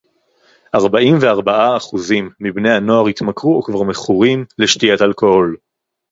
ארבעים 0.75 1.17
וארבעה 1.21 1.77
אחוזים 1.77 2.29
מבני 2.39 2.71
הנוער 2.73 3.07
התמכרו 3.07 3.55
או 3.55 3.63
כבר 3.63 3.83
מכורים 3.83 4.45
לשתיית 4.59 5.01
אלכוהול 5.01 5.57